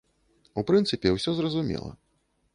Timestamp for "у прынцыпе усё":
0.61-1.35